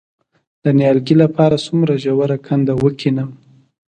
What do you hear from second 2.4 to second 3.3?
کنده وکینم؟